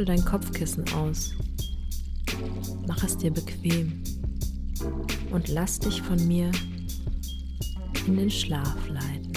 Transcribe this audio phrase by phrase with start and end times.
[0.00, 1.34] Schüttel dein Kopfkissen aus.
[2.86, 4.02] Mach es dir bequem
[5.30, 6.50] und lass dich von mir
[8.06, 9.32] in den Schlaf leiten.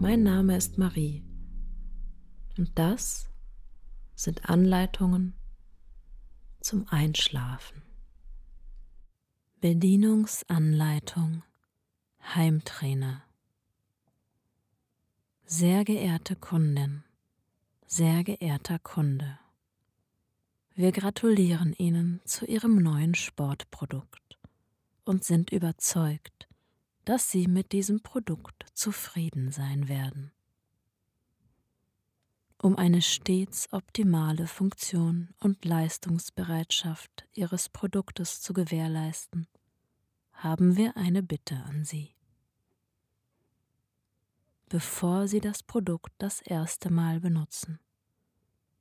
[0.00, 1.22] Mein Name ist Marie
[2.56, 3.28] und das
[4.14, 5.34] sind Anleitungen
[6.60, 7.82] zum Einschlafen.
[9.60, 11.42] Bedienungsanleitung
[12.34, 13.22] Heimtrainer
[15.44, 17.04] Sehr geehrte Kundin,
[17.90, 19.38] sehr geehrter Kunde,
[20.74, 24.38] wir gratulieren Ihnen zu Ihrem neuen Sportprodukt
[25.06, 26.48] und sind überzeugt,
[27.06, 30.32] dass Sie mit diesem Produkt zufrieden sein werden.
[32.58, 39.46] Um eine stets optimale Funktion und Leistungsbereitschaft Ihres Produktes zu gewährleisten,
[40.34, 42.14] haben wir eine Bitte an Sie.
[44.68, 47.80] Bevor Sie das Produkt das erste Mal benutzen,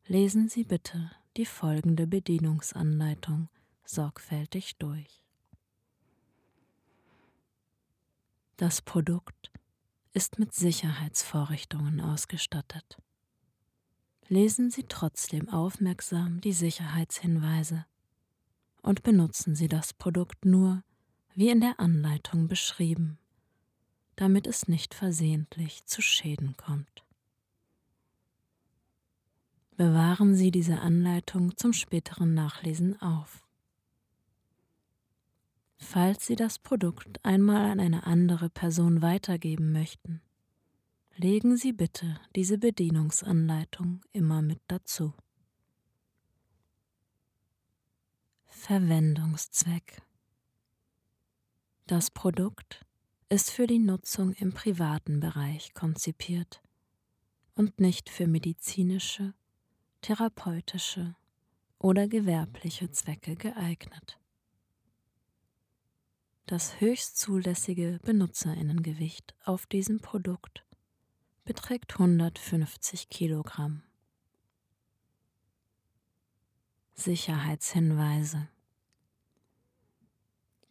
[0.08, 3.50] lesen Sie bitte die folgende Bedienungsanleitung
[3.84, 5.22] sorgfältig durch.
[8.56, 9.52] Das Produkt
[10.14, 12.98] ist mit Sicherheitsvorrichtungen ausgestattet.
[14.30, 17.86] Lesen Sie trotzdem aufmerksam die Sicherheitshinweise
[18.82, 20.84] und benutzen Sie das Produkt nur,
[21.36, 23.20] wie in der Anleitung beschrieben,
[24.16, 27.07] damit es nicht versehentlich zu Schäden kommt.
[29.78, 33.46] Bewahren Sie diese Anleitung zum späteren Nachlesen auf.
[35.78, 40.24] Falls Sie das Produkt einmal an eine andere Person weitergeben möchten,
[41.16, 45.14] legen Sie bitte diese Bedienungsanleitung immer mit dazu.
[48.48, 50.02] Verwendungszweck
[51.86, 52.84] Das Produkt
[53.30, 56.64] ist für die Nutzung im privaten Bereich konzipiert
[57.54, 59.36] und nicht für medizinische,
[60.02, 61.16] therapeutische
[61.80, 64.20] oder gewerbliche Zwecke geeignet.
[66.46, 70.66] Das höchst zulässige Benutzerinnengewicht auf diesem Produkt
[71.44, 73.84] beträgt 150 Kilogramm.
[76.94, 78.48] Sicherheitshinweise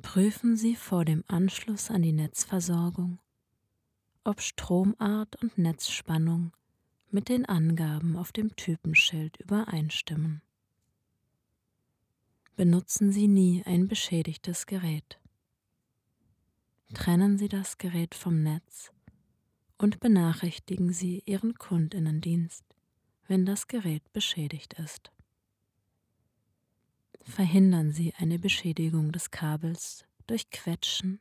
[0.02, 3.18] Prüfen Sie vor dem Anschluss an die Netzversorgung,
[4.24, 6.52] ob Stromart und Netzspannung
[7.10, 10.42] mit den Angaben auf dem Typenschild übereinstimmen.
[12.56, 15.18] Benutzen Sie nie ein beschädigtes Gerät
[16.94, 18.92] trennen Sie das Gerät vom Netz
[19.78, 22.64] und benachrichtigen Sie Ihren Kundinnendienst,
[23.26, 25.10] wenn das Gerät beschädigt ist.
[27.22, 31.20] Verhindern Sie eine Beschädigung des Kabels durch Quetschen,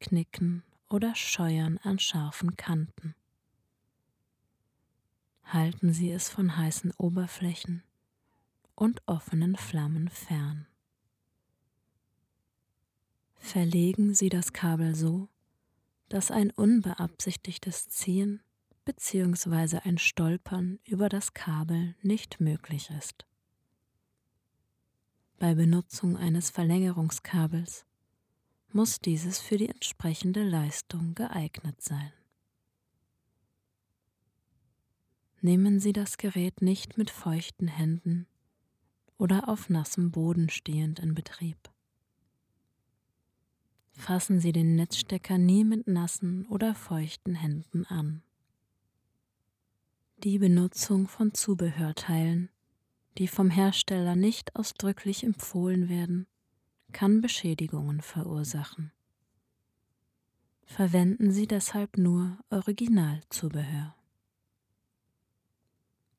[0.00, 3.14] Knicken oder Scheuern an scharfen Kanten.
[5.46, 7.82] Halten Sie es von heißen Oberflächen
[8.74, 10.66] und offenen Flammen fern
[13.46, 15.28] verlegen Sie das Kabel so,
[16.08, 18.42] dass ein unbeabsichtigtes Ziehen
[18.84, 19.78] bzw.
[19.84, 23.24] ein Stolpern über das Kabel nicht möglich ist.
[25.38, 27.86] Bei Benutzung eines Verlängerungskabels
[28.72, 32.12] muss dieses für die entsprechende Leistung geeignet sein.
[35.46, 38.26] Nehmen Sie das Gerät nicht mit feuchten Händen
[39.16, 41.70] oder auf nassem Boden stehend in Betrieb.
[43.92, 48.24] Fassen Sie den Netzstecker nie mit nassen oder feuchten Händen an.
[50.24, 52.48] Die Benutzung von Zubehörteilen,
[53.16, 56.26] die vom Hersteller nicht ausdrücklich empfohlen werden,
[56.90, 58.90] kann Beschädigungen verursachen.
[60.64, 63.95] Verwenden Sie deshalb nur Originalzubehör.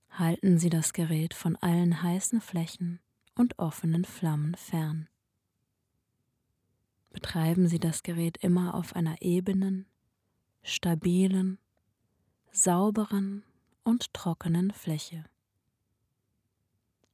[0.09, 2.99] Halten Sie das Gerät von allen heißen Flächen
[3.35, 5.07] und offenen Flammen fern
[7.17, 9.87] betreiben Sie das Gerät immer auf einer ebenen,
[10.61, 11.57] stabilen,
[12.51, 13.43] sauberen
[13.83, 15.25] und trockenen Fläche.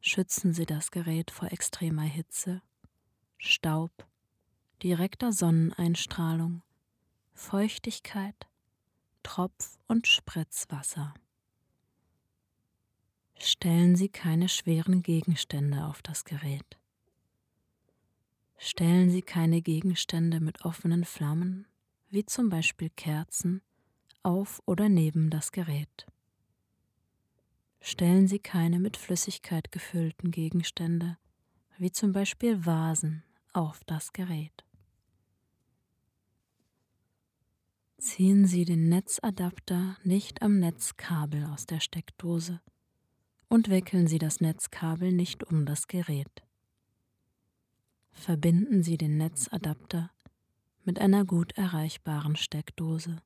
[0.01, 2.61] Schützen Sie das Gerät vor extremer Hitze,
[3.37, 4.05] Staub,
[4.83, 6.63] direkter Sonneneinstrahlung,
[7.33, 8.35] Feuchtigkeit,
[9.23, 11.13] Tropf- und Spritzwasser.
[13.45, 16.77] Stellen Sie keine schweren Gegenstände auf das Gerät.
[18.57, 21.67] Stellen Sie keine Gegenstände mit offenen Flammen,
[22.09, 23.61] wie zum Beispiel Kerzen,
[24.23, 26.05] auf oder neben das Gerät.
[27.81, 31.17] Stellen Sie keine mit Flüssigkeit gefüllten Gegenstände,
[31.77, 34.63] wie zum Beispiel Vasen, auf das Gerät.
[37.97, 42.61] Ziehen Sie den Netzadapter nicht am Netzkabel aus der Steckdose,
[43.53, 46.41] und wickeln Sie das Netzkabel nicht um das Gerät.
[48.11, 50.09] Verbinden Sie den Netzadapter
[50.85, 53.21] mit einer gut erreichbaren Steckdose,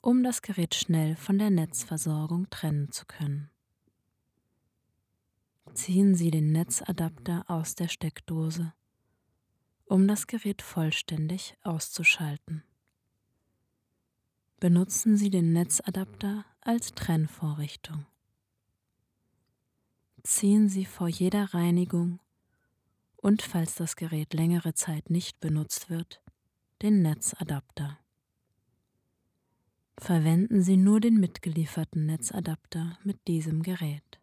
[0.00, 3.50] um das Gerät schnell von der Netzversorgung trennen zu können.
[5.74, 8.72] Ziehen Sie den Netzadapter aus der Steckdose,
[9.86, 12.62] um das Gerät vollständig auszuschalten.
[14.60, 18.06] Benutzen Sie den Netzadapter als Trennvorrichtung.
[20.22, 22.20] Ziehen Sie vor jeder Reinigung
[23.16, 26.22] und falls das Gerät längere Zeit nicht benutzt wird,
[26.82, 27.98] den Netzadapter.
[29.98, 34.20] Verwenden Sie nur den mitgelieferten Netzadapter mit diesem Gerät.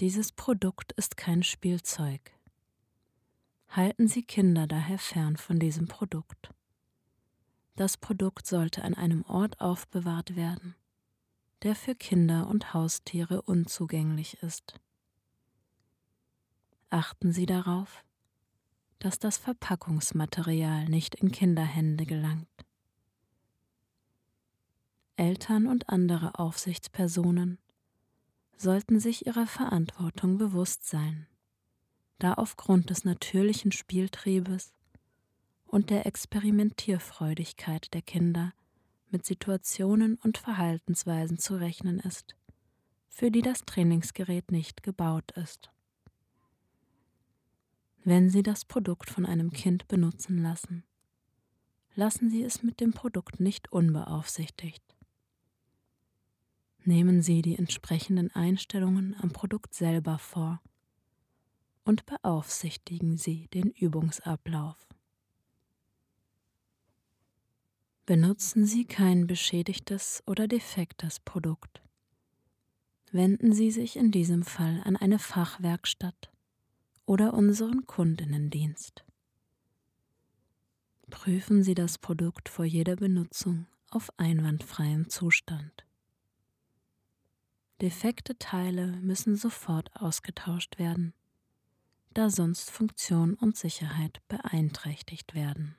[0.00, 2.32] Dieses Produkt ist kein Spielzeug.
[3.68, 6.52] Halten Sie Kinder daher fern von diesem Produkt.
[7.76, 10.74] Das Produkt sollte an einem Ort aufbewahrt werden,
[11.62, 14.74] der für Kinder und Haustiere unzugänglich ist.
[16.90, 18.04] Achten Sie darauf,
[18.98, 22.48] dass das Verpackungsmaterial nicht in Kinderhände gelangt.
[25.16, 27.58] Eltern und andere Aufsichtspersonen
[28.56, 31.26] sollten sich ihrer Verantwortung bewusst sein,
[32.18, 34.72] da aufgrund des natürlichen Spieltriebes
[35.66, 38.52] und der Experimentierfreudigkeit der Kinder
[39.12, 42.34] mit Situationen und Verhaltensweisen zu rechnen ist,
[43.08, 45.70] für die das Trainingsgerät nicht gebaut ist.
[48.04, 50.84] Wenn Sie das Produkt von einem Kind benutzen lassen,
[51.94, 54.82] lassen Sie es mit dem Produkt nicht unbeaufsichtigt.
[56.84, 60.60] Nehmen Sie die entsprechenden Einstellungen am Produkt selber vor
[61.84, 64.88] und beaufsichtigen Sie den Übungsablauf.
[68.04, 71.80] Benutzen Sie kein beschädigtes oder defektes Produkt.
[73.12, 76.32] Wenden Sie sich in diesem Fall an eine Fachwerkstatt
[77.06, 79.04] oder unseren Kundinnendienst.
[81.10, 85.86] Prüfen Sie das Produkt vor jeder Benutzung auf einwandfreiem Zustand.
[87.80, 91.14] Defekte Teile müssen sofort ausgetauscht werden,
[92.14, 95.76] da sonst Funktion und Sicherheit beeinträchtigt werden.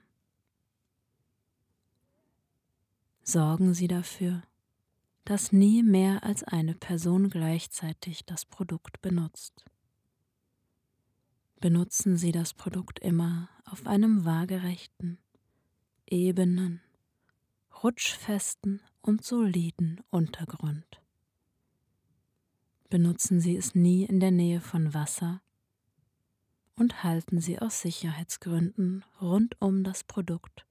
[3.24, 4.44] Sorgen Sie dafür,
[5.26, 9.66] dass nie mehr als eine Person gleichzeitig das Produkt benutzt.
[11.60, 15.18] Benutzen Sie das Produkt immer auf einem waagerechten,
[16.06, 16.82] ebenen,
[17.82, 21.02] rutschfesten und soliden Untergrund.
[22.90, 25.42] Benutzen Sie es nie in der Nähe von Wasser
[26.76, 30.66] und halten Sie aus Sicherheitsgründen rund um das Produkt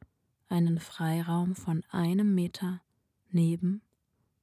[0.48, 2.82] einen Freiraum von einem Meter
[3.30, 3.82] neben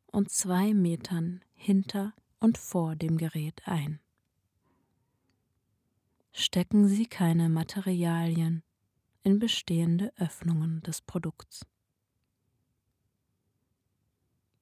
[0.08, 4.00] und zwei Metern hinter und vor dem Gerät ein.
[6.32, 8.64] Stecken Sie keine Materialien
[9.24, 11.66] in bestehende Öffnungen des Produkts.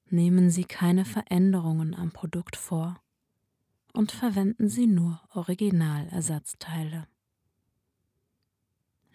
[0.10, 3.02] Nehmen Sie keine Veränderungen am Produkt vor
[3.94, 7.08] und verwenden Sie nur Originalersatzteile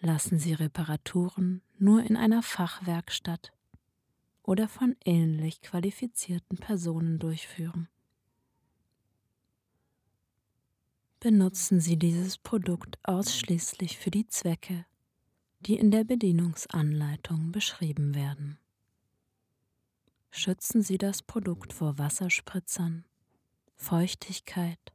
[0.03, 3.53] lassen Sie Reparaturen nur in einer Fachwerkstatt
[4.43, 7.87] oder von ähnlich qualifizierten Personen durchführen.
[11.21, 14.85] Benutzen Sie dieses Produkt ausschließlich für die Zwecke,
[15.61, 18.59] die in der Bedienungsanleitung beschrieben werden.
[20.31, 23.05] Schützen Sie das Produkt vor Wasserspritzern,
[23.77, 24.91] Feuchtigkeit,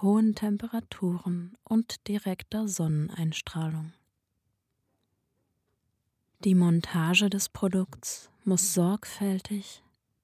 [0.00, 3.92] hohen Temperaturen und direkter Sonneneinstrahlung.
[6.44, 9.82] Die Montage des Produkts muss sorgfältig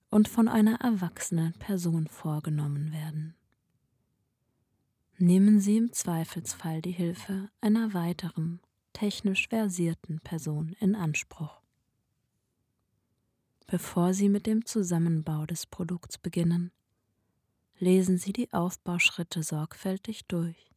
[0.08, 3.34] und von einer erwachsenen Person vorgenommen werden.
[5.18, 8.60] Nehmen Sie im Zweifelsfall die Hilfe einer weiteren,
[8.94, 11.60] technisch versierten Person in Anspruch.
[13.66, 16.72] Bevor Sie mit dem Zusammenbau des Produkts beginnen,
[17.78, 20.70] lesen Sie die Aufbauschritte sorgfältig durch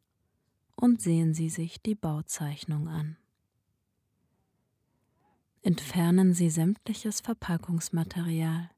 [0.76, 3.16] und sehen Sie sich die Bauzeichnung an
[5.62, 8.70] entfernen Sie sämtliches Verpackungsmaterial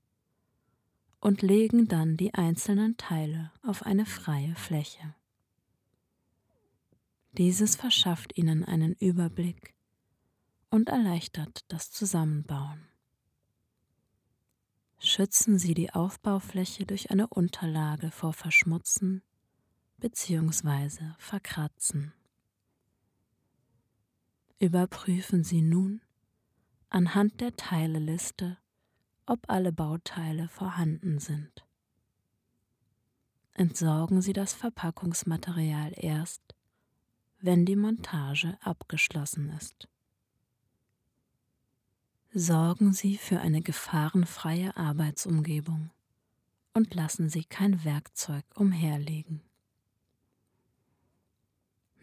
[1.19, 5.13] und legen dann die einzelnen Teile auf eine freie Fläche.
[7.33, 9.73] Dieses verschafft Ihnen einen Überblick
[10.69, 12.87] und erleichtert das Zusammenbauen.
[14.99, 19.23] Schützen Sie die Aufbaufläche durch eine Unterlage vor Verschmutzen
[19.97, 21.13] bzw.
[21.17, 22.13] Verkratzen.
[24.59, 26.01] Überprüfen Sie nun,
[26.91, 28.57] anhand der Teileliste,
[29.25, 31.65] ob alle Bauteile vorhanden sind.
[33.53, 36.41] Entsorgen Sie das Verpackungsmaterial erst,
[37.39, 39.87] wenn die Montage abgeschlossen ist.
[42.33, 45.91] Sorgen Sie für eine gefahrenfreie Arbeitsumgebung
[46.73, 49.41] und lassen Sie kein Werkzeug umherliegen.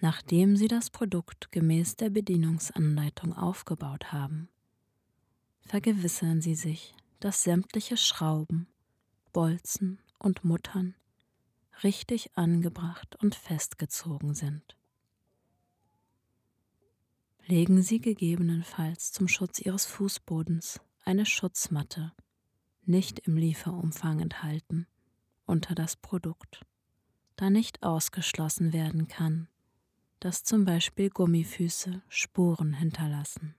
[0.01, 4.49] Nachdem Sie das Produkt gemäß der Bedienungsanleitung aufgebaut haben,
[5.69, 8.67] vergewissern Sie sich, dass sämtliche Schrauben,
[9.33, 10.95] Bolzen und Muttern
[11.83, 14.77] richtig angebracht und festgezogen sind.
[17.47, 22.13] Legen Sie gegebenenfalls zum Schutz Ihres Fußbodens eine Schutzmatte,
[22.85, 24.87] nicht im Lieferumfang enthalten,
[25.47, 26.65] unter das Produkt,
[27.37, 29.49] da nicht ausgeschlossen werden kann,
[30.21, 33.55] dass zum Beispiel Gummifüße Spuren hinterlassen.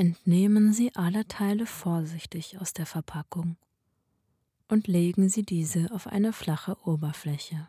[0.00, 3.58] Entnehmen Sie alle Teile vorsichtig aus der Verpackung
[4.66, 7.68] und legen Sie diese auf eine flache Oberfläche.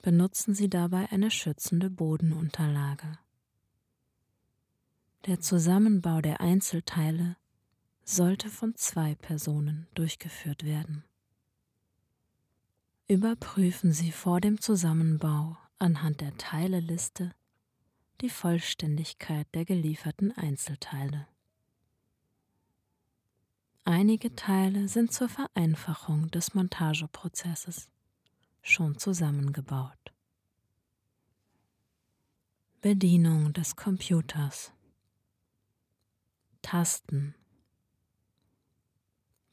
[0.00, 3.18] Benutzen Sie dabei eine schützende Bodenunterlage.
[5.26, 7.36] Der Zusammenbau der Einzelteile
[8.04, 11.02] sollte von zwei Personen durchgeführt werden.
[13.08, 17.34] Überprüfen Sie vor dem Zusammenbau anhand der Teileliste
[18.20, 21.26] die Vollständigkeit der gelieferten Einzelteile.
[23.84, 27.90] Einige Teile sind zur Vereinfachung des Montageprozesses
[28.62, 30.14] schon zusammengebaut.
[32.80, 34.72] Bedienung des Computers
[36.62, 37.34] Tasten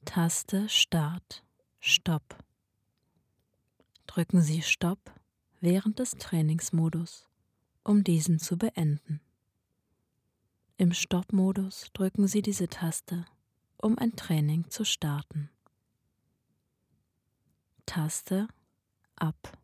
[0.05, 1.43] Taste Start
[1.79, 2.37] Stopp
[4.07, 5.13] Drücken Sie Stopp
[5.61, 7.30] während des Trainingsmodus
[7.83, 9.21] um diesen zu beenden.
[10.77, 13.25] Im Stopp-Modus drücken Sie diese Taste,
[13.77, 15.49] um ein Training zu starten.
[17.85, 18.47] Taste
[19.15, 19.57] Ab.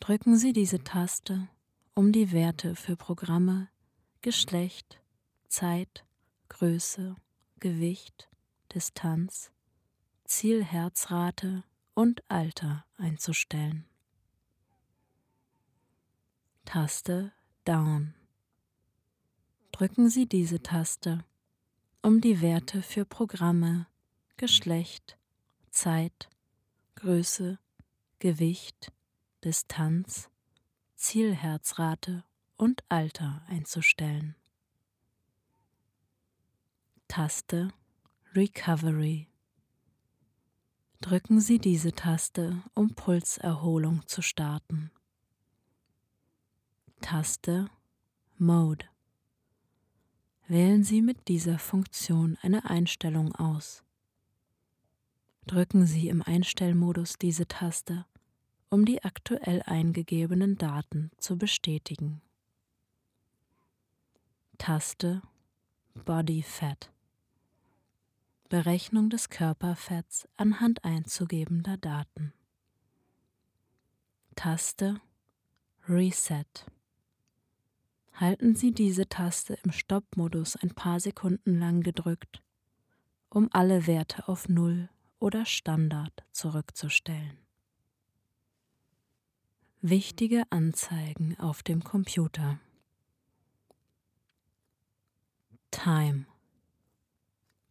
[0.00, 1.48] Drücken Sie diese Taste,
[1.94, 3.68] um die Werte für Programme,
[4.20, 5.00] Geschlecht,
[5.46, 6.04] Zeit,
[6.48, 7.14] Größe,
[7.60, 8.28] Gewicht,
[8.74, 9.52] Distanz,
[10.24, 11.62] Zielherzrate
[11.94, 13.84] und Alter einzustellen.
[16.64, 17.32] Taste
[17.64, 18.14] Down.
[19.72, 21.24] Drücken Sie diese Taste,
[22.00, 23.86] um die Werte für Programme,
[24.38, 25.18] Geschlecht,
[25.70, 26.30] Zeit,
[26.94, 27.58] Größe,
[28.20, 28.90] Gewicht,
[29.44, 30.30] Distanz,
[30.94, 32.24] Zielherzrate
[32.56, 34.34] und Alter einzustellen.
[37.08, 37.68] Taste
[38.34, 39.28] Recovery.
[41.00, 44.90] Drücken Sie diese Taste, um Pulserholung zu starten.
[47.02, 47.68] Taste
[48.38, 48.86] Mode.
[50.46, 53.82] Wählen Sie mit dieser Funktion eine Einstellung aus.
[55.46, 58.06] Drücken Sie im Einstellmodus diese Taste,
[58.70, 62.22] um die aktuell eingegebenen Daten zu bestätigen.
[64.56, 65.22] Taste
[66.06, 66.90] Body Fat.
[68.48, 72.32] Berechnung des Körperfetts anhand einzugebender Daten.
[74.36, 75.00] Taste
[75.88, 76.46] Reset.
[78.14, 82.42] Halten Sie diese Taste im Stoppmodus ein paar Sekunden lang gedrückt,
[83.28, 84.88] um alle Werte auf Null
[85.18, 87.38] oder Standard zurückzustellen.
[89.80, 92.60] Wichtige Anzeigen auf dem Computer.
[95.70, 96.26] Time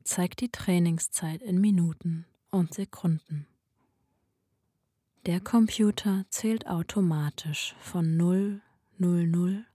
[0.03, 3.47] zeigt die Trainingszeit in Minuten und Sekunden.
[5.25, 9.65] Der Computer zählt automatisch von 000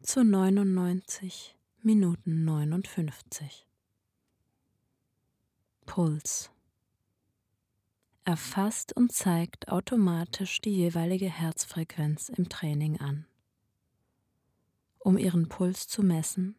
[0.00, 3.66] zu 99 Minuten 59.
[5.86, 6.52] Puls
[8.24, 13.26] erfasst und zeigt automatisch die jeweilige Herzfrequenz im Training an.
[15.00, 16.54] Um Ihren Puls zu messen,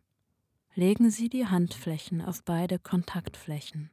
[0.75, 3.89] legen Sie die Handflächen auf beide Kontaktflächen.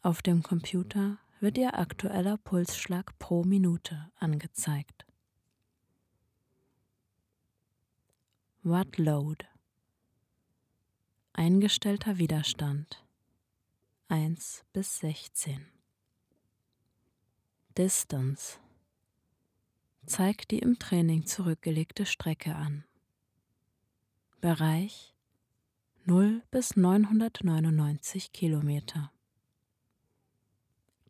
[0.00, 5.04] Auf dem Computer wird Ihr aktueller Pulsschlag pro Minute angezeigt.
[8.62, 9.46] Watt Load
[11.32, 13.02] Eingestellter Widerstand
[14.08, 15.64] 1 bis 16
[17.78, 18.58] Distance
[20.04, 22.84] zeigt die im Training zurückgelegte Strecke an.
[24.42, 25.14] Bereich
[26.04, 29.10] 0 bis 999 Kilometer.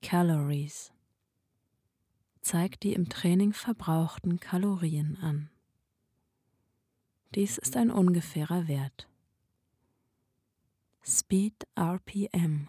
[0.02, 0.92] Calories
[2.42, 5.50] zeigt die im Training verbrauchten Kalorien an.
[7.36, 9.08] Dies ist ein ungefährer Wert.
[11.04, 12.68] Speed RPM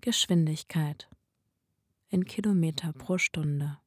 [0.00, 1.08] Geschwindigkeit
[2.10, 3.78] in Kilometer pro Stunde.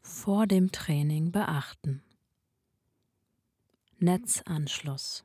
[0.00, 2.02] Vor dem Training beachten.
[3.98, 5.24] Netzanschluss.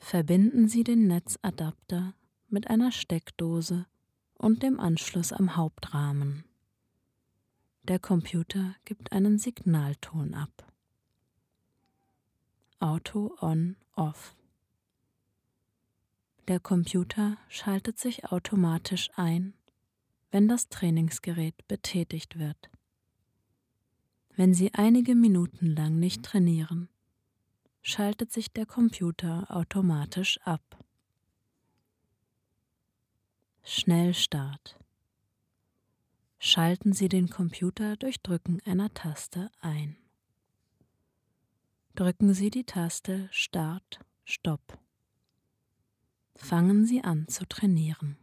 [0.00, 2.12] Verbinden Sie den Netzadapter
[2.48, 3.86] mit einer Steckdose
[4.34, 6.47] und dem Anschluss am Hauptrahmen.
[7.88, 10.70] Der Computer gibt einen Signalton ab.
[12.80, 14.36] Auto on off.
[16.48, 19.54] Der Computer schaltet sich automatisch ein,
[20.30, 22.68] wenn das Trainingsgerät betätigt wird.
[24.36, 26.90] Wenn Sie einige Minuten lang nicht trainieren,
[27.80, 30.84] schaltet sich der Computer automatisch ab.
[33.64, 34.78] Schnellstart.
[36.40, 39.96] Schalten Sie den Computer durch Drücken einer Taste ein.
[41.96, 44.78] Drücken Sie die Taste Start, Stopp.
[46.36, 48.16] Fangen Sie an zu trainieren.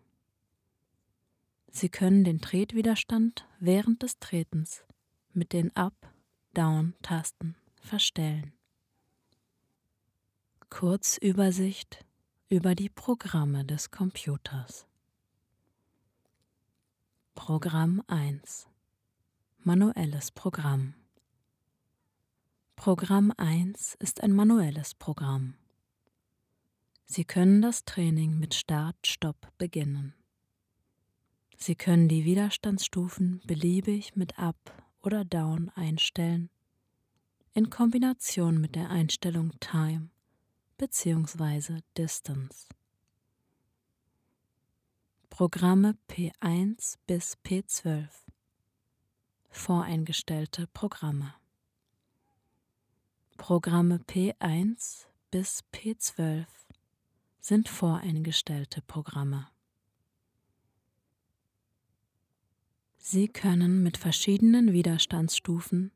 [1.68, 4.86] Sie können den Tretwiderstand während des Tretens
[5.34, 8.54] mit den Up-Down-Tasten verstellen.
[10.70, 12.06] Kurzübersicht
[12.48, 14.88] über die Programme des Computers.
[17.36, 18.66] Programm 1
[19.60, 20.96] Manuelles Programm
[22.76, 25.54] Programm 1 ist ein manuelles Programm.
[27.06, 30.16] Sie können das Training mit Start-Stopp beginnen.
[31.58, 34.58] Sie können die Widerstandsstufen beliebig mit Up
[35.04, 36.50] oder Down einstellen,
[37.54, 40.10] in Kombination mit der Einstellung Time
[40.78, 41.82] bzw.
[41.96, 42.66] Distance.
[45.38, 48.08] Programme P1 bis P12
[49.50, 51.34] Voreingestellte Programme
[53.36, 56.46] Programme P1 bis P12
[57.42, 59.50] sind voreingestellte Programme.
[62.98, 65.92] Sie können mit verschiedenen Widerstandsstufen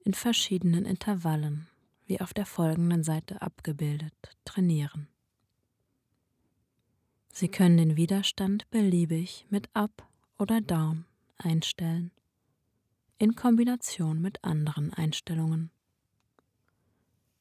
[0.00, 1.68] in verschiedenen Intervallen,
[2.06, 5.13] wie auf der folgenden Seite abgebildet, trainieren.
[7.36, 11.04] Sie können den Widerstand beliebig mit Up oder Down
[11.36, 12.12] einstellen,
[13.18, 15.72] in Kombination mit anderen Einstellungen.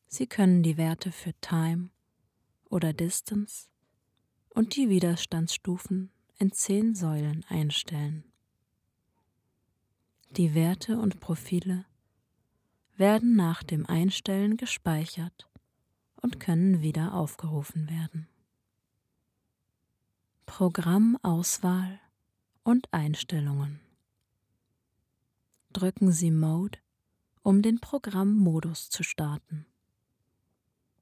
[0.08, 1.90] Sie können die Werte für Time
[2.72, 3.68] oder Distance
[4.50, 8.24] und die Widerstandsstufen in zehn Säulen einstellen.
[10.32, 11.86] Die Werte und Profile
[12.98, 15.48] werden nach dem Einstellen gespeichert
[16.16, 18.28] und können wieder aufgerufen werden.
[20.46, 22.00] Programmauswahl
[22.64, 23.80] und Einstellungen.
[25.72, 26.80] Drücken Sie Mode,
[27.42, 29.66] um den Programmmodus zu starten.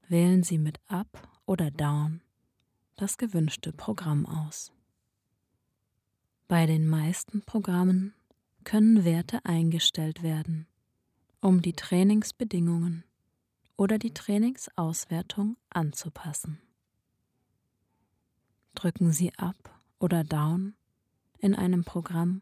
[0.07, 2.21] Wählen Sie mit Up oder Down
[2.95, 4.71] das gewünschte Programm aus.
[6.47, 8.13] Bei den meisten Programmen
[8.63, 10.67] können Werte eingestellt werden,
[11.41, 13.03] um die Trainingsbedingungen
[13.75, 16.61] oder die Trainingsauswertung anzupassen.
[18.81, 20.73] Drücken Sie Up oder Down
[21.37, 22.41] in einem Programm,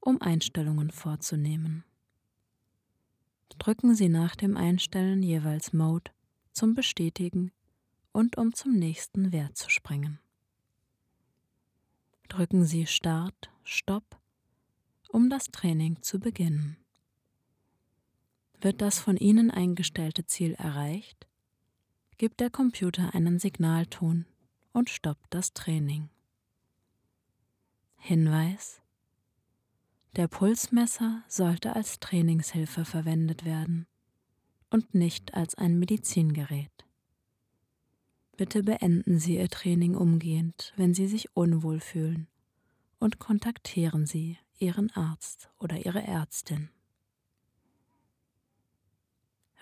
[0.00, 1.82] um Einstellungen vorzunehmen.
[3.58, 6.10] Drücken Sie nach dem Einstellen jeweils Mode
[6.52, 7.52] zum Bestätigen
[8.12, 10.18] und um zum nächsten Wert zu springen.
[12.28, 14.20] Drücken Sie Start, Stopp
[15.08, 16.76] um das Training zu beginnen.
[18.60, 21.26] Wird das von Ihnen eingestellte Ziel erreicht,
[22.18, 24.26] gibt der Computer einen Signalton
[24.78, 26.08] und stoppt das Training.
[27.96, 28.80] Hinweis
[30.14, 33.88] Der Pulsmesser sollte als Trainingshilfe verwendet werden
[34.70, 36.70] und nicht als ein Medizingerät.
[38.36, 42.28] Bitte beenden Sie Ihr Training umgehend, wenn Sie sich unwohl fühlen,
[43.00, 46.70] und kontaktieren Sie Ihren Arzt oder Ihre Ärztin.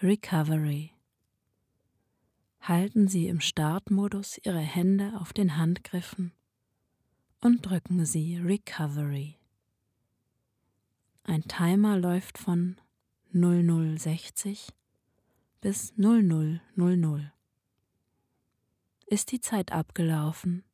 [0.02, 0.95] Recovery
[2.68, 6.32] Halten Sie im Startmodus Ihre Hände auf den Handgriffen
[7.40, 9.36] und drücken Sie Recovery.
[11.22, 12.80] Ein Timer läuft von
[13.30, 14.66] 0060
[15.60, 17.30] bis 0000.
[19.06, 20.64] Ist die Zeit abgelaufen,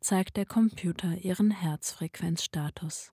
[0.00, 3.12] zeigt der Computer Ihren Herzfrequenzstatus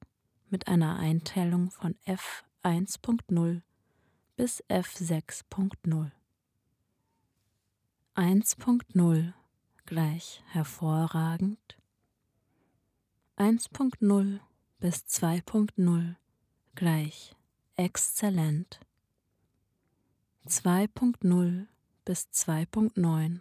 [0.50, 3.62] mit einer Einteilung von F1.0
[4.36, 6.10] bis F6.0.
[8.16, 9.34] 1.0
[9.88, 11.80] gleich hervorragend,
[13.38, 14.40] 1.0
[14.80, 16.16] bis 2.0
[16.76, 17.36] gleich
[17.76, 18.80] exzellent.
[20.46, 21.66] 2.0
[22.06, 23.40] bis 2.9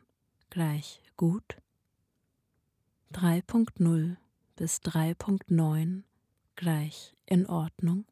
[0.48, 1.60] gleich gut,
[3.12, 4.16] 3.0
[4.56, 6.02] bis 3.9
[6.56, 8.06] gleich in Ordnung,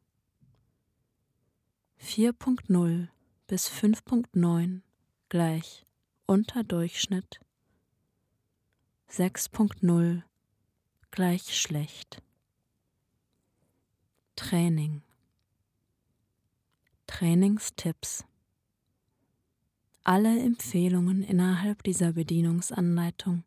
[1.99, 3.07] 4.0
[3.47, 4.81] bis 5.9
[5.29, 5.87] gleich
[6.31, 7.41] unter Durchschnitt,
[9.09, 10.23] 6.0
[11.11, 12.23] gleich schlecht.
[14.37, 15.01] Training
[17.05, 18.23] Trainingstipps
[20.05, 23.43] Alle Empfehlungen innerhalb dieser Bedienungsanleitung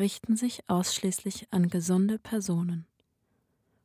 [0.00, 2.88] richten sich ausschließlich an gesunde Personen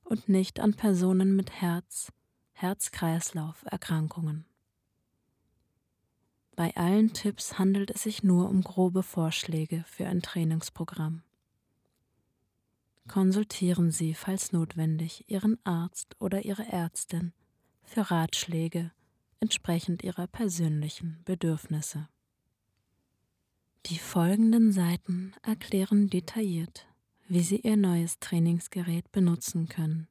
[0.04, 2.12] und nicht an Personen mit Herz,
[2.54, 4.46] Herz-Kreislauf-Erkrankungen.
[6.56, 11.22] Bei allen Tipps handelt es sich nur um grobe Vorschläge für ein Trainingsprogramm.
[13.08, 17.34] Konsultieren Sie, falls notwendig, Ihren Arzt oder Ihre Ärztin
[17.84, 18.92] für Ratschläge
[19.42, 22.08] entsprechend Ihrer persönlichen Bedürfnisse.
[23.88, 26.88] Die folgenden Seiten erklären detailliert,
[27.28, 30.08] wie Sie Ihr neues Trainingsgerät benutzen können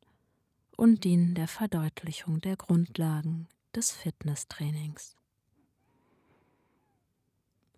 [0.77, 5.17] und dienen der Verdeutlichung der Grundlagen des Fitnesstrainings.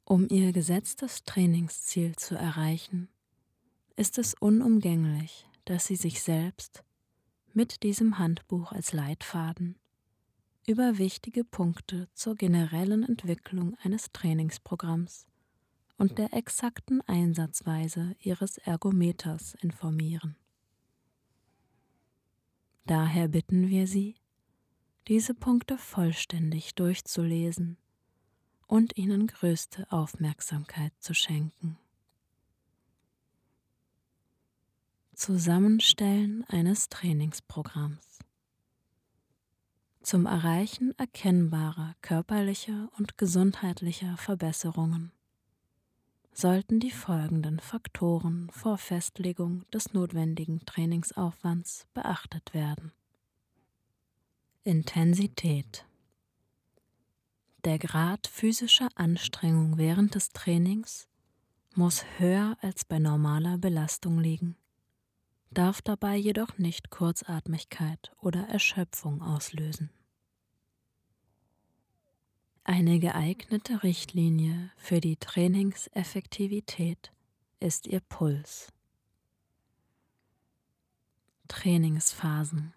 [0.09, 3.09] Um Ihr gesetztes Trainingsziel zu erreichen,
[3.97, 6.85] ist es unumgänglich, dass Sie sich selbst
[7.55, 9.75] mit diesem Handbuch als Leitfaden
[10.65, 15.27] über wichtige Punkte zur generellen Entwicklung eines Trainingsprogramms
[15.99, 20.37] und der exakten Einsatzweise Ihres Ergometers informieren.
[22.85, 24.15] Daher bitten wir Sie,
[25.09, 27.77] diese Punkte vollständig durchzulesen
[28.67, 31.79] und ihnen größte Aufmerksamkeit zu schenken.
[35.15, 38.19] Zusammenstellen eines Trainingsprogramms.
[40.03, 45.11] Zum Erreichen erkennbarer körperlicher und gesundheitlicher Verbesserungen
[46.33, 52.93] sollten die folgenden Faktoren vor Festlegung des notwendigen Trainingsaufwands beachtet werden.
[54.63, 55.87] Intensität
[57.67, 61.09] der Grad physischer Anstrengung während des Trainings
[61.75, 64.57] muss höher als bei normaler Belastung liegen,
[65.51, 69.91] darf dabei jedoch nicht Kurzatmigkeit oder Erschöpfung auslösen.
[72.63, 77.11] Eine geeignete Richtlinie für die Trainingseffektivität
[77.59, 78.73] ist ihr Puls.
[81.49, 82.75] Trainingsphasen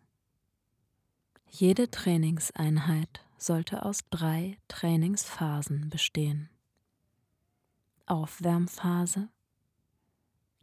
[1.48, 6.50] Jede Trainingseinheit sollte aus drei Trainingsphasen bestehen.
[8.06, 9.30] Aufwärmphase,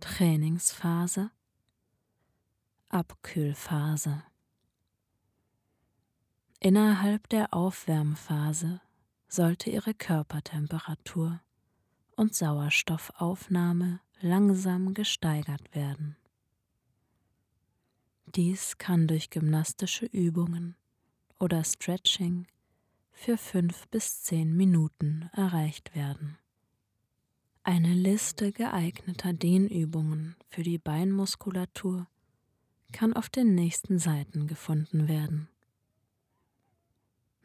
[0.00, 1.30] Trainingsphase,
[2.88, 4.22] Abkühlphase.
[6.60, 8.80] Innerhalb der Aufwärmphase
[9.28, 11.40] sollte ihre Körpertemperatur
[12.16, 16.16] und Sauerstoffaufnahme langsam gesteigert werden.
[18.26, 20.76] Dies kann durch gymnastische Übungen
[21.38, 22.46] oder Stretching
[23.16, 26.38] für fünf bis zehn Minuten erreicht werden.
[27.64, 32.06] Eine Liste geeigneter Dehnübungen für die Beinmuskulatur
[32.92, 35.48] kann auf den nächsten Seiten gefunden werden.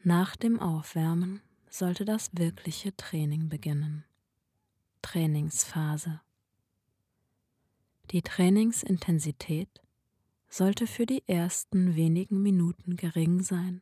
[0.04, 4.04] Nach dem Aufwärmen sollte das wirkliche Training beginnen.
[5.00, 6.20] Trainingsphase.
[8.10, 9.80] Die Trainingsintensität
[10.48, 13.80] sollte für die ersten wenigen Minuten gering sein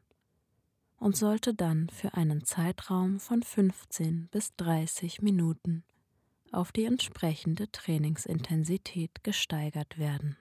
[1.01, 5.83] und sollte dann für einen Zeitraum von 15 bis 30 Minuten
[6.53, 10.37] auf die entsprechende Trainingsintensität gesteigert werden.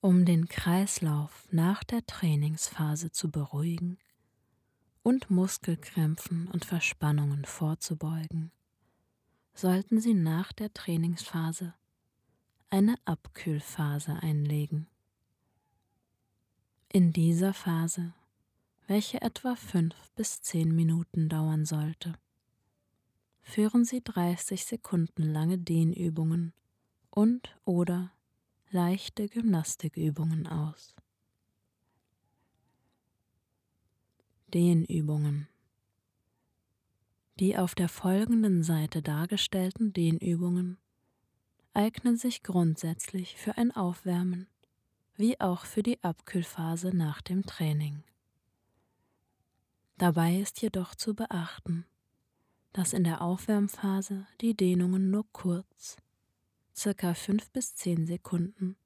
[0.00, 3.98] Um den Kreislauf nach der Trainingsphase zu beruhigen
[5.02, 8.50] und Muskelkrämpfen und Verspannungen vorzubeugen,
[9.54, 11.74] sollten Sie nach der Trainingsphase
[12.70, 14.88] eine Abkühlphase einlegen.
[16.88, 18.14] In dieser Phase
[18.90, 22.12] welche etwa fünf bis zehn Minuten dauern sollte.
[23.40, 26.52] Führen Sie 30 Sekunden lange Dehnübungen
[27.08, 28.10] und oder
[28.72, 30.96] leichte Gymnastikübungen aus.
[34.52, 35.46] Dehnübungen
[37.38, 40.78] Die auf der folgenden Seite dargestellten Dehnübungen
[41.74, 44.48] eignen sich grundsätzlich für ein Aufwärmen
[45.14, 48.02] wie auch für die Abkühlphase nach dem Training.
[50.00, 51.84] Dabei ist jedoch zu beachten,
[52.72, 55.98] dass in der Aufwärmphase die Dehnungen nur kurz,
[56.74, 58.76] circa fünf bis zehn Sekunden,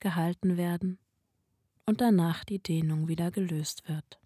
[0.00, 0.98] gehalten werden
[1.84, 4.18] und danach die Dehnung wieder gelöst wird.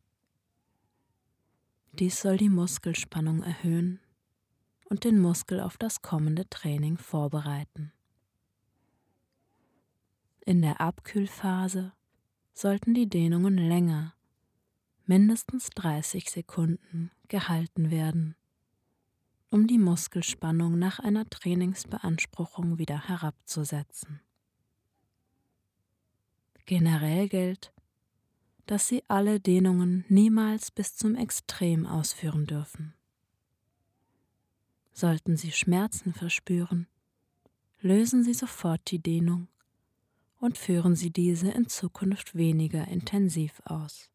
[1.95, 3.99] Dies soll die Muskelspannung erhöhen
[4.85, 7.93] und den Muskel auf das kommende Training vorbereiten.
[10.47, 11.93] In der Abkühlphase
[12.55, 14.15] sollten die Dehnungen länger,
[15.11, 18.37] mindestens 30 Sekunden, gehalten werden,
[19.51, 24.21] um die Muskelspannung nach einer Trainingsbeanspruchung wieder herabzusetzen.
[26.65, 27.73] Generell gilt,
[28.67, 32.95] dass Sie alle Dehnungen niemals bis zum Extrem ausführen dürfen.
[34.93, 36.87] Sollten Sie Schmerzen verspüren,
[37.81, 39.49] lösen Sie sofort die Dehnung
[40.39, 44.09] und führen Sie diese in Zukunft weniger intensiv aus.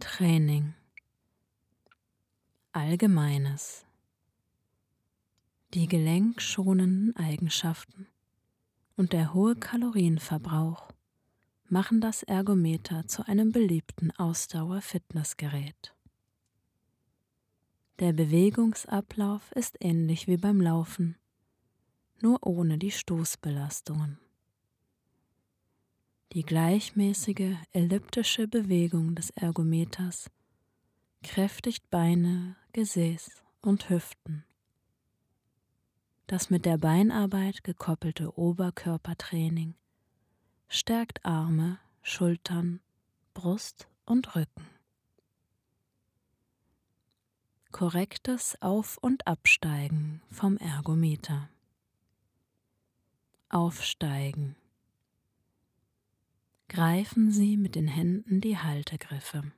[0.00, 0.74] Training
[2.70, 3.84] Allgemeines
[5.74, 8.06] Die gelenkschonenden Eigenschaften
[8.96, 10.92] und der hohe Kalorienverbrauch
[11.68, 15.96] machen das Ergometer zu einem beliebten Ausdauer-Fitnessgerät.
[17.98, 21.16] Der Bewegungsablauf ist ähnlich wie beim Laufen,
[22.20, 24.18] nur ohne die Stoßbelastungen.
[26.34, 30.30] Die gleichmäßige elliptische Bewegung des Ergometers
[31.22, 34.44] kräftigt Beine, Gesäß und Hüften.
[36.26, 39.74] Das mit der Beinarbeit gekoppelte Oberkörpertraining
[40.68, 42.80] stärkt Arme, Schultern,
[43.32, 44.66] Brust und Rücken.
[47.72, 51.48] Korrektes Auf- und Absteigen vom Ergometer.
[53.48, 54.56] Aufsteigen.
[56.68, 59.50] Greifen Sie mit den Händen die Haltegriffe.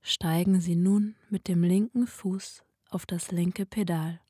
[0.00, 4.20] Steigen Sie nun mit dem linken Fuß auf das linke Pedal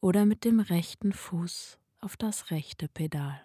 [0.00, 3.40] oder mit dem rechten Fuß auf das rechte Pedal.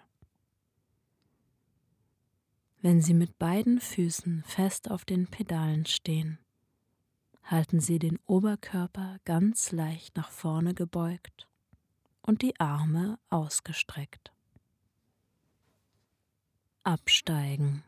[2.82, 6.40] Wenn Sie mit beiden Füßen fest auf den Pedalen stehen,
[7.44, 11.48] halten Sie den Oberkörper ganz leicht nach vorne gebeugt
[12.22, 14.33] und die Arme ausgestreckt.
[16.86, 17.82] Absteigen.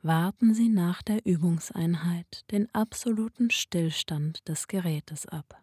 [0.00, 5.60] Warten Sie nach der Übungseinheit den absoluten Stillstand des Gerätes ab.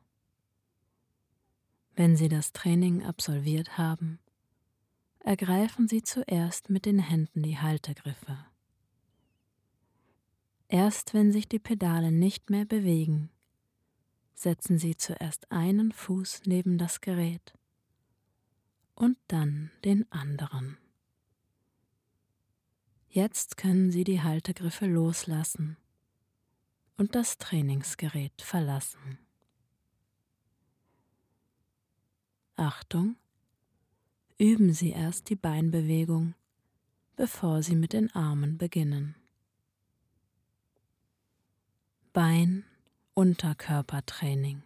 [1.96, 4.20] Wenn Sie das Training absolviert haben,
[5.20, 8.38] ergreifen Sie zuerst mit den Händen die Haltegriffe.
[10.68, 13.30] Erst wenn sich die Pedale nicht mehr bewegen,
[14.34, 17.54] setzen Sie zuerst einen Fuß neben das Gerät
[18.96, 20.78] und dann den anderen.
[23.16, 25.78] Jetzt können Sie die Haltegriffe loslassen
[26.98, 29.20] und das Trainingsgerät verlassen.
[32.58, 33.16] Achtung,
[34.38, 36.34] üben Sie erst die Beinbewegung,
[37.16, 39.16] bevor Sie mit den Armen beginnen.
[42.12, 44.62] Bein-Unterkörpertraining.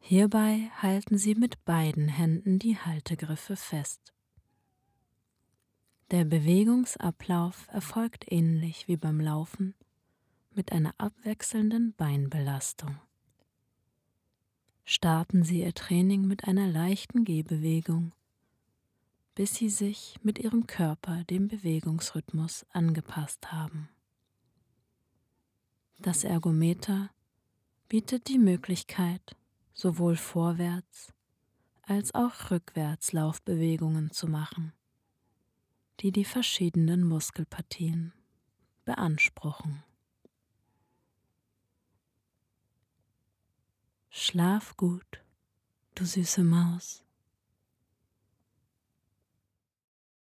[0.00, 4.14] Hierbei halten Sie mit beiden Händen die Haltegriffe fest.
[6.10, 9.74] Der Bewegungsablauf erfolgt ähnlich wie beim Laufen
[10.54, 12.98] mit einer abwechselnden Beinbelastung
[14.90, 18.12] starten Sie Ihr Training mit einer leichten Gehbewegung,
[19.34, 23.90] bis Sie sich mit Ihrem Körper dem Bewegungsrhythmus angepasst haben.
[25.98, 27.10] Das Ergometer
[27.90, 29.36] bietet die Möglichkeit,
[29.74, 31.12] sowohl vorwärts
[31.82, 34.72] als auch rückwärts Laufbewegungen zu machen,
[36.00, 38.12] die die verschiedenen Muskelpartien
[38.84, 39.82] beanspruchen.
[44.10, 45.22] Schlaf gut,
[45.94, 47.04] du süße Maus.